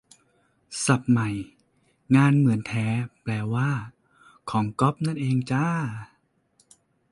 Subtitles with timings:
[0.85, 1.29] ศัพท์ใหม่
[2.15, 2.87] "งานเหมือนแท้"
[3.21, 3.69] แปลว่า
[4.49, 5.67] "ของก๊อป" นั่นเองจ้า